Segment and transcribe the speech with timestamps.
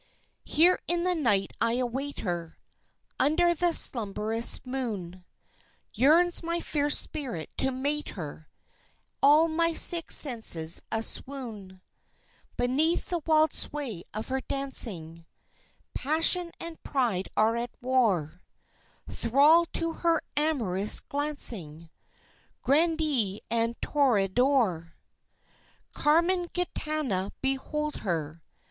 [0.45, 2.57] Here in the night I await her,
[3.19, 5.23] Under the slumberous moon;
[5.93, 8.49] Yearns my fierce spirit to mate her
[9.21, 11.81] All my sick senses aswoon
[12.57, 15.27] Beneath the wild sway of her dancing
[15.93, 18.41] Passion and pride are at war;
[19.07, 21.91] Thrall to her amorous glancing,
[22.63, 24.95] Grandee and toreador.
[25.93, 28.41] Carmen Gitana, behold her!